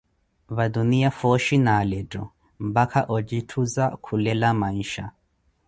vatuniya 0.55 1.11
fooshi 1.17 1.57
na 1.57 1.77
alettho, 1.77 2.29
mpakha 2.59 3.01
ojithuza 3.15 3.85
kulela 4.01 4.49
mansha. 4.59 5.11